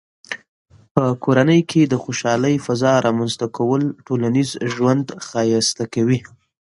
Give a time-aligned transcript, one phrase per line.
[0.93, 6.19] په کورنۍ کې د خوشحالۍ فضاء رامنځته کول ټولنیز ژوند ښایسته کوي.